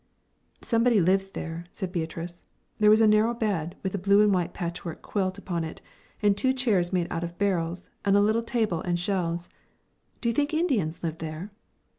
"Somebody 0.63 0.99
lives 0.99 1.27
there," 1.27 1.67
said 1.71 1.91
Beatrice. 1.91 2.41
"There 2.79 2.89
was 2.89 3.01
a 3.01 3.07
narrow 3.07 3.35
bed, 3.35 3.75
with 3.83 3.93
a 3.93 3.99
blue 3.99 4.21
and 4.23 4.33
white 4.33 4.51
patchwork 4.51 5.03
quilt 5.03 5.37
upon 5.37 5.63
it, 5.63 5.79
and 6.23 6.35
two 6.35 6.53
chairs 6.53 6.91
made 6.91 7.05
out 7.11 7.23
of 7.23 7.37
barrels, 7.37 7.91
and 8.03 8.17
a 8.17 8.19
little 8.19 8.41
table 8.41 8.81
and 8.81 8.99
shelves, 8.99 9.47
do 10.19 10.27
you 10.27 10.33
think 10.33 10.55
Indians 10.55 11.03
live 11.03 11.19
there?" 11.19 11.51